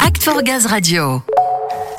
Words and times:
Act 0.00 0.22
for 0.22 0.42
Gaz 0.42 0.66
Radio. 0.66 1.22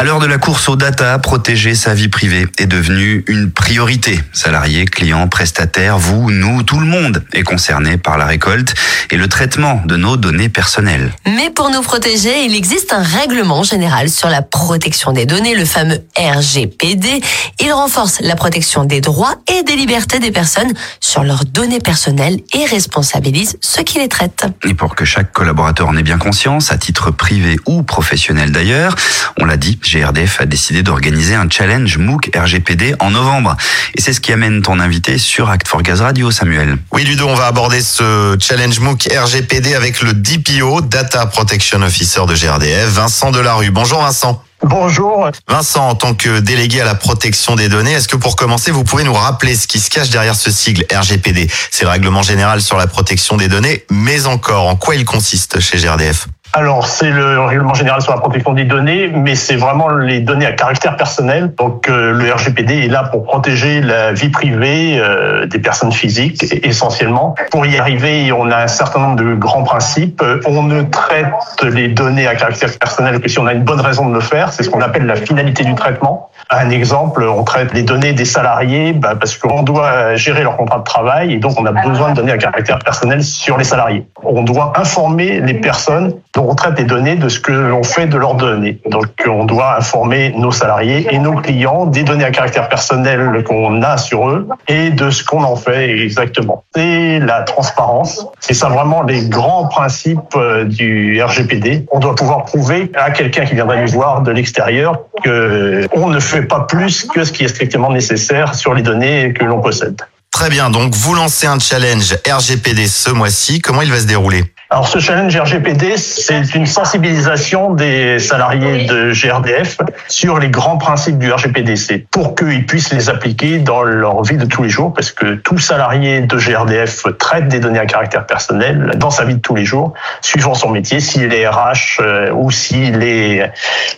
À 0.00 0.02
l'heure 0.02 0.18
de 0.18 0.24
la 0.24 0.38
course 0.38 0.66
aux 0.70 0.76
data, 0.76 1.18
protéger 1.18 1.74
sa 1.74 1.92
vie 1.92 2.08
privée 2.08 2.46
est 2.56 2.66
devenu 2.66 3.22
une 3.26 3.50
priorité. 3.50 4.18
Salariés, 4.32 4.86
clients, 4.86 5.28
prestataires, 5.28 5.98
vous, 5.98 6.30
nous, 6.30 6.62
tout 6.62 6.80
le 6.80 6.86
monde 6.86 7.22
est 7.34 7.42
concerné 7.42 7.98
par 7.98 8.16
la 8.16 8.24
récolte 8.24 8.72
et 9.10 9.18
le 9.18 9.28
traitement 9.28 9.82
de 9.84 9.96
nos 9.96 10.16
données 10.16 10.48
personnelles. 10.48 11.12
Mais 11.26 11.50
pour 11.50 11.68
nous 11.68 11.82
protéger, 11.82 12.46
il 12.46 12.54
existe 12.54 12.94
un 12.94 13.02
règlement 13.02 13.62
général 13.62 14.08
sur 14.08 14.30
la 14.30 14.40
protection 14.40 15.12
des 15.12 15.26
données, 15.26 15.54
le 15.54 15.66
fameux 15.66 15.98
RGPD. 16.16 17.20
Il 17.60 17.70
renforce 17.70 18.22
la 18.22 18.36
protection 18.36 18.84
des 18.84 19.02
droits 19.02 19.34
et 19.52 19.62
des 19.64 19.76
libertés 19.76 20.18
des 20.18 20.30
personnes 20.30 20.72
sur 21.00 21.24
leurs 21.24 21.44
données 21.44 21.78
personnelles 21.80 22.38
et 22.54 22.64
responsabilise 22.64 23.58
ceux 23.60 23.82
qui 23.82 23.98
les 23.98 24.08
traitent. 24.08 24.46
Et 24.64 24.72
pour 24.72 24.94
que 24.94 25.04
chaque 25.04 25.30
collaborateur 25.30 25.88
en 25.88 25.96
ait 25.98 26.02
bien 26.02 26.16
conscience, 26.16 26.72
à 26.72 26.78
titre 26.78 27.10
privé 27.10 27.56
ou 27.66 27.82
professionnel 27.82 28.50
d'ailleurs, 28.50 28.96
on 29.38 29.44
l'a 29.44 29.58
dit, 29.58 29.78
GRDF 29.90 30.40
a 30.40 30.46
décidé 30.46 30.82
d'organiser 30.82 31.34
un 31.34 31.48
challenge 31.50 31.98
MOOC 31.98 32.30
RGPD 32.36 32.94
en 33.00 33.10
novembre. 33.10 33.56
Et 33.96 34.00
c'est 34.00 34.12
ce 34.12 34.20
qui 34.20 34.32
amène 34.32 34.62
ton 34.62 34.78
invité 34.78 35.18
sur 35.18 35.50
Act 35.50 35.66
for 35.66 35.82
Gaz 35.82 36.00
Radio, 36.00 36.30
Samuel. 36.30 36.78
Oui, 36.92 37.04
Ludo, 37.04 37.26
on 37.26 37.34
va 37.34 37.46
aborder 37.46 37.80
ce 37.80 38.36
challenge 38.38 38.78
MOOC 38.78 39.08
RGPD 39.12 39.74
avec 39.74 40.00
le 40.02 40.12
DPO, 40.12 40.82
Data 40.82 41.26
Protection 41.26 41.82
Officer 41.82 42.22
de 42.28 42.34
GRDF, 42.34 42.88
Vincent 42.88 43.32
Delarue. 43.32 43.70
Bonjour 43.70 44.00
Vincent. 44.00 44.42
Bonjour. 44.62 45.30
Vincent, 45.48 45.88
en 45.88 45.94
tant 45.94 46.14
que 46.14 46.38
délégué 46.38 46.82
à 46.82 46.84
la 46.84 46.94
protection 46.94 47.56
des 47.56 47.68
données, 47.68 47.92
est-ce 47.92 48.08
que 48.08 48.16
pour 48.16 48.36
commencer, 48.36 48.70
vous 48.70 48.84
pouvez 48.84 49.04
nous 49.04 49.14
rappeler 49.14 49.56
ce 49.56 49.66
qui 49.66 49.80
se 49.80 49.88
cache 49.88 50.10
derrière 50.10 50.36
ce 50.36 50.50
sigle 50.50 50.84
RGPD 50.92 51.50
C'est 51.70 51.84
le 51.84 51.90
règlement 51.90 52.22
général 52.22 52.60
sur 52.60 52.76
la 52.76 52.86
protection 52.86 53.38
des 53.38 53.48
données, 53.48 53.84
mais 53.90 54.26
encore, 54.26 54.66
en 54.66 54.76
quoi 54.76 54.96
il 54.96 55.06
consiste 55.06 55.60
chez 55.60 55.78
GRDF 55.78 56.26
alors, 56.52 56.88
c'est 56.88 57.10
le 57.10 57.40
règlement 57.40 57.74
général 57.74 58.02
sur 58.02 58.12
la 58.12 58.18
protection 58.18 58.54
des 58.54 58.64
données, 58.64 59.08
mais 59.14 59.36
c'est 59.36 59.54
vraiment 59.54 59.88
les 59.88 60.18
données 60.18 60.46
à 60.46 60.52
caractère 60.52 60.96
personnel. 60.96 61.54
Donc, 61.56 61.88
euh, 61.88 62.12
le 62.12 62.32
RGPD 62.32 62.86
est 62.86 62.88
là 62.88 63.04
pour 63.04 63.22
protéger 63.22 63.80
la 63.80 64.12
vie 64.12 64.30
privée 64.30 64.98
euh, 64.98 65.46
des 65.46 65.60
personnes 65.60 65.92
physiques, 65.92 66.44
essentiellement. 66.64 67.36
Pour 67.52 67.66
y 67.66 67.78
arriver, 67.78 68.32
on 68.32 68.50
a 68.50 68.64
un 68.64 68.66
certain 68.66 68.98
nombre 68.98 69.16
de 69.16 69.34
grands 69.34 69.62
principes. 69.62 70.24
On 70.44 70.64
ne 70.64 70.82
traite 70.82 71.62
les 71.62 71.86
données 71.86 72.26
à 72.26 72.34
caractère 72.34 72.76
personnel 72.78 73.20
que 73.20 73.28
si 73.28 73.38
on 73.38 73.46
a 73.46 73.52
une 73.52 73.62
bonne 73.62 73.80
raison 73.80 74.08
de 74.08 74.14
le 74.14 74.20
faire. 74.20 74.52
C'est 74.52 74.64
ce 74.64 74.70
qu'on 74.70 74.80
appelle 74.80 75.06
la 75.06 75.16
finalité 75.16 75.62
du 75.62 75.76
traitement. 75.76 76.30
Un 76.50 76.70
exemple, 76.70 77.22
on 77.22 77.44
traite 77.44 77.72
les 77.72 77.84
données 77.84 78.12
des 78.12 78.24
salariés 78.24 78.92
bah, 78.92 79.14
parce 79.14 79.36
qu'on 79.36 79.62
doit 79.62 80.16
gérer 80.16 80.42
leur 80.42 80.56
contrat 80.56 80.78
de 80.78 80.84
travail 80.84 81.32
et 81.34 81.36
donc 81.36 81.60
on 81.60 81.64
a 81.64 81.70
besoin 81.70 82.10
de 82.10 82.16
données 82.16 82.32
à 82.32 82.38
caractère 82.38 82.80
personnel 82.80 83.22
sur 83.22 83.56
les 83.56 83.62
salariés. 83.62 84.04
On 84.24 84.42
doit 84.42 84.72
informer 84.76 85.40
les 85.40 85.54
personnes 85.54 86.14
on 86.36 86.54
traite 86.54 86.74
des 86.74 86.84
données 86.84 87.16
de 87.16 87.28
ce 87.28 87.40
que 87.40 87.52
l'on 87.52 87.82
fait 87.82 88.06
de 88.06 88.16
leurs 88.16 88.34
données. 88.34 88.78
Donc, 88.88 89.08
on 89.26 89.44
doit 89.44 89.76
informer 89.78 90.32
nos 90.36 90.52
salariés 90.52 91.06
et 91.10 91.18
nos 91.18 91.34
clients 91.34 91.86
des 91.86 92.02
données 92.02 92.24
à 92.24 92.30
caractère 92.30 92.68
personnel 92.68 93.42
qu'on 93.44 93.82
a 93.82 93.96
sur 93.96 94.28
eux 94.28 94.48
et 94.68 94.90
de 94.90 95.10
ce 95.10 95.24
qu'on 95.24 95.42
en 95.42 95.56
fait 95.56 95.90
exactement. 95.98 96.64
Et 96.76 97.18
la 97.18 97.42
transparence, 97.42 98.26
c'est 98.38 98.54
ça 98.54 98.68
vraiment 98.68 99.02
les 99.02 99.28
grands 99.28 99.66
principes 99.66 100.18
euh, 100.36 100.64
du 100.64 101.20
RGPD. 101.22 101.86
On 101.90 101.98
doit 101.98 102.14
pouvoir 102.14 102.44
prouver 102.44 102.90
à 102.94 103.10
quelqu'un 103.10 103.44
qui 103.44 103.54
viendrait 103.54 103.82
nous 103.82 103.90
voir 103.90 104.22
de 104.22 104.30
l'extérieur 104.30 105.00
que 105.24 105.88
on 105.92 106.08
ne 106.08 106.20
fait 106.20 106.42
pas 106.42 106.60
plus 106.60 107.04
que 107.04 107.24
ce 107.24 107.32
qui 107.32 107.44
est 107.44 107.48
strictement 107.48 107.90
nécessaire 107.90 108.54
sur 108.54 108.74
les 108.74 108.82
données 108.82 109.32
que 109.32 109.44
l'on 109.44 109.60
possède. 109.60 110.00
Très 110.30 110.48
bien, 110.48 110.70
donc 110.70 110.94
vous 110.94 111.14
lancez 111.14 111.46
un 111.46 111.58
challenge 111.58 112.16
RGPD 112.26 112.86
ce 112.86 113.10
mois-ci. 113.10 113.60
Comment 113.60 113.82
il 113.82 113.90
va 113.90 113.98
se 113.98 114.06
dérouler? 114.06 114.44
Alors 114.72 114.86
ce 114.86 115.00
challenge 115.00 115.36
RGPD, 115.36 115.96
c'est 115.96 116.54
une 116.54 116.64
sensibilisation 116.64 117.74
des 117.74 118.20
salariés 118.20 118.86
de 118.86 119.10
GRDF 119.10 119.78
sur 120.06 120.38
les 120.38 120.48
grands 120.48 120.78
principes 120.78 121.18
du 121.18 121.32
RGPD. 121.32 121.74
C'est 121.74 121.98
pour 121.98 122.36
qu'ils 122.36 122.64
puissent 122.66 122.92
les 122.92 123.10
appliquer 123.10 123.58
dans 123.58 123.82
leur 123.82 124.22
vie 124.22 124.36
de 124.36 124.44
tous 124.44 124.62
les 124.62 124.68
jours, 124.68 124.94
parce 124.94 125.10
que 125.10 125.34
tout 125.34 125.58
salarié 125.58 126.20
de 126.20 126.36
GRDF 126.36 127.02
traite 127.18 127.48
des 127.48 127.58
données 127.58 127.80
à 127.80 127.86
caractère 127.86 128.26
personnel 128.26 128.92
dans 128.94 129.10
sa 129.10 129.24
vie 129.24 129.34
de 129.34 129.40
tous 129.40 129.56
les 129.56 129.64
jours, 129.64 129.92
suivant 130.20 130.54
son 130.54 130.70
métier. 130.70 131.00
S'il 131.00 131.34
est 131.34 131.48
RH 131.48 131.98
euh, 131.98 132.30
ou 132.30 132.52
s'il 132.52 133.02
est, 133.02 133.50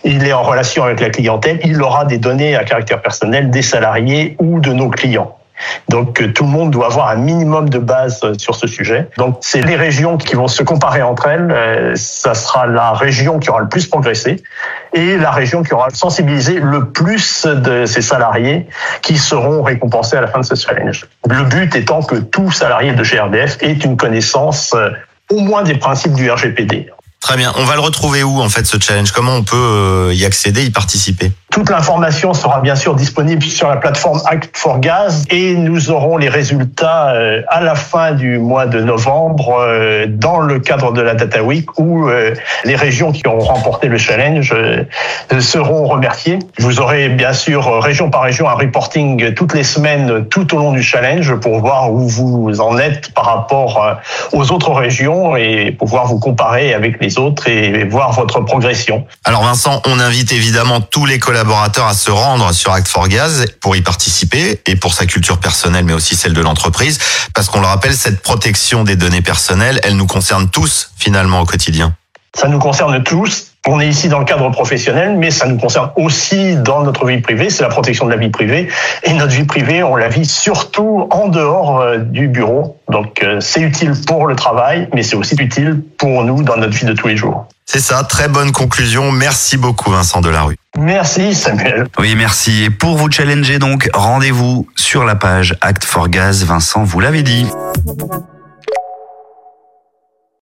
il 0.03 0.25
est 0.25 0.33
en 0.33 0.41
relation 0.41 0.85
avec 0.85 1.01
la 1.01 1.11
clientèle, 1.11 1.59
il 1.65 1.79
aura 1.83 2.05
des 2.05 2.17
données 2.17 2.55
à 2.55 2.63
caractère 2.63 2.99
personnel 2.99 3.51
des 3.51 3.61
salariés 3.61 4.35
ou 4.39 4.59
de 4.59 4.73
nos 4.73 4.89
clients. 4.89 5.37
Donc 5.89 6.21
euh, 6.21 6.31
tout 6.31 6.43
le 6.43 6.49
monde 6.49 6.71
doit 6.71 6.87
avoir 6.87 7.09
un 7.09 7.15
minimum 7.15 7.69
de 7.69 7.79
base 7.79 8.19
euh, 8.23 8.33
sur 8.37 8.55
ce 8.55 8.67
sujet. 8.67 9.09
Donc 9.17 9.37
c'est 9.41 9.61
les 9.61 9.75
régions 9.75 10.17
qui 10.17 10.35
vont 10.35 10.47
se 10.47 10.63
comparer 10.63 11.01
entre 11.01 11.27
elles. 11.27 11.51
Euh, 11.51 11.93
ça 11.95 12.33
sera 12.33 12.67
la 12.67 12.93
région 12.93 13.39
qui 13.39 13.49
aura 13.49 13.61
le 13.61 13.69
plus 13.69 13.87
progressé 13.87 14.41
et 14.93 15.17
la 15.17 15.31
région 15.31 15.63
qui 15.63 15.73
aura 15.73 15.89
sensibilisé 15.91 16.59
le 16.59 16.89
plus 16.89 17.45
de 17.45 17.85
ses 17.85 18.01
salariés 18.01 18.67
qui 19.01 19.17
seront 19.17 19.61
récompensés 19.63 20.17
à 20.17 20.21
la 20.21 20.27
fin 20.27 20.39
de 20.39 20.45
ce 20.45 20.55
challenge. 20.55 21.05
Le 21.27 21.43
but 21.43 21.75
étant 21.75 22.01
que 22.01 22.15
tout 22.15 22.51
salarié 22.51 22.93
de 22.93 23.03
GRDF 23.03 23.57
ait 23.61 23.73
une 23.73 23.97
connaissance 23.97 24.75
au 25.31 25.39
moins 25.39 25.63
des 25.63 25.75
principes 25.75 26.13
du 26.13 26.29
RGPD. 26.29 26.89
Très 27.19 27.37
bien. 27.37 27.53
On 27.55 27.63
va 27.63 27.75
le 27.75 27.81
retrouver 27.81 28.21
où 28.21 28.41
en 28.41 28.49
fait 28.49 28.65
ce 28.65 28.77
challenge? 28.79 29.11
Comment 29.11 29.35
on 29.35 29.43
peut 29.43 30.11
y 30.13 30.25
accéder, 30.25 30.65
y 30.65 30.71
participer? 30.71 31.31
Toute 31.53 31.69
l'information 31.69 32.33
sera 32.33 32.61
bien 32.61 32.75
sûr 32.75 32.95
disponible 32.95 33.43
sur 33.43 33.69
la 33.69 33.77
plateforme 33.77 34.19
Act 34.25 34.57
for 34.57 34.79
Gaz 34.79 35.23
et 35.29 35.53
nous 35.53 35.91
aurons 35.91 36.17
les 36.17 36.27
résultats 36.27 37.13
euh, 37.13 37.43
à 37.47 37.61
la 37.61 37.75
fin 37.75 38.13
du 38.13 38.39
mois 38.39 38.65
de 38.65 38.81
novembre 38.81 39.57
euh, 39.59 40.07
dans 40.09 40.39
le 40.39 40.59
cadre 40.59 40.91
de 40.93 41.01
la 41.01 41.13
Data 41.13 41.43
Week 41.43 41.77
où 41.77 42.09
euh, 42.09 42.33
les 42.65 42.75
régions 42.75 43.11
qui 43.11 43.27
ont 43.27 43.37
remporté 43.37 43.87
le 43.87 43.99
challenge 43.99 44.51
seront 45.39 45.85
remerciées. 45.85 46.39
Vous 46.57 46.79
aurez 46.79 47.09
bien 47.09 47.33
sûr 47.33 47.83
région 47.83 48.09
par 48.09 48.23
région 48.23 48.49
un 48.49 48.55
reporting 48.55 49.35
toutes 49.35 49.53
les 49.53 49.63
semaines 49.63 50.25
tout 50.29 50.55
au 50.55 50.57
long 50.57 50.71
du 50.71 50.81
challenge 50.81 51.35
pour 51.35 51.59
voir 51.59 51.93
où 51.93 52.07
vous 52.07 52.61
en 52.61 52.79
êtes 52.79 53.13
par 53.13 53.25
rapport 53.25 53.97
aux 54.31 54.51
autres 54.51 54.71
régions 54.71 55.35
et 55.35 55.71
pouvoir 55.71 56.07
vous 56.07 56.19
comparer 56.19 56.73
avec 56.73 56.99
les 56.99 57.19
autres 57.19 57.47
et 57.47 57.83
voir 57.83 58.11
votre 58.13 58.39
progression. 58.39 59.05
Alors 59.23 59.43
Vincent, 59.43 59.83
on 59.85 59.99
invite 59.99 60.31
évidemment 60.31 60.81
tous 60.81 61.05
les 61.05 61.19
collaborateurs 61.19 61.42
à 61.51 61.93
se 61.93 62.11
rendre 62.11 62.53
sur 62.53 62.71
Act 62.71 62.87
for 62.87 63.07
Gaz 63.07 63.45
pour 63.59 63.75
y 63.75 63.81
participer 63.81 64.61
et 64.65 64.75
pour 64.75 64.93
sa 64.93 65.05
culture 65.05 65.39
personnelle 65.39 65.85
mais 65.85 65.93
aussi 65.93 66.15
celle 66.15 66.33
de 66.33 66.41
l'entreprise 66.41 66.99
parce 67.33 67.49
qu'on 67.49 67.59
le 67.59 67.67
rappelle 67.67 67.95
cette 67.95 68.21
protection 68.21 68.83
des 68.83 68.95
données 68.95 69.21
personnelles 69.21 69.79
elle 69.83 69.95
nous 69.95 70.07
concerne 70.07 70.49
tous 70.49 70.91
finalement 70.97 71.41
au 71.41 71.45
quotidien. 71.45 71.93
Ça 72.35 72.47
nous 72.47 72.57
concerne 72.57 73.03
tous. 73.03 73.51
On 73.67 73.79
est 73.79 73.87
ici 73.87 74.09
dans 74.09 74.19
le 74.19 74.25
cadre 74.25 74.49
professionnel, 74.49 75.15
mais 75.17 75.29
ça 75.29 75.45
nous 75.47 75.57
concerne 75.57 75.91
aussi 75.95 76.55
dans 76.55 76.81
notre 76.81 77.05
vie 77.05 77.21
privée. 77.21 77.49
C'est 77.49 77.61
la 77.61 77.69
protection 77.69 78.05
de 78.05 78.11
la 78.11 78.17
vie 78.17 78.29
privée. 78.29 78.69
Et 79.03 79.13
notre 79.13 79.33
vie 79.33 79.43
privée, 79.43 79.83
on 79.83 79.95
la 79.95 80.09
vit 80.09 80.25
surtout 80.25 81.07
en 81.11 81.27
dehors 81.27 81.79
euh, 81.79 81.97
du 81.99 82.27
bureau. 82.27 82.79
Donc, 82.89 83.21
euh, 83.21 83.39
c'est 83.39 83.61
utile 83.61 83.93
pour 84.07 84.25
le 84.25 84.35
travail, 84.35 84.89
mais 84.93 85.03
c'est 85.03 85.15
aussi 85.15 85.35
utile 85.35 85.81
pour 85.97 86.23
nous 86.23 86.41
dans 86.43 86.57
notre 86.57 86.73
vie 86.73 86.85
de 86.85 86.93
tous 86.93 87.07
les 87.07 87.15
jours. 87.15 87.45
C'est 87.65 87.79
ça, 87.79 88.03
très 88.03 88.27
bonne 88.27 88.51
conclusion. 88.51 89.11
Merci 89.11 89.57
beaucoup 89.57 89.91
Vincent 89.91 90.21
Delarue. 90.21 90.57
Merci 90.77 91.33
Samuel. 91.33 91.87
Oui, 91.99 92.15
merci. 92.15 92.63
Et 92.63 92.69
pour 92.69 92.97
vous 92.97 93.09
challenger 93.09 93.59
donc, 93.59 93.89
rendez-vous 93.93 94.67
sur 94.75 95.05
la 95.05 95.15
page 95.15 95.55
Act 95.61 95.83
for 95.83 96.09
Gaz. 96.09 96.43
Vincent, 96.43 96.83
vous 96.83 96.99
l'avez 96.99 97.23
dit. 97.23 97.45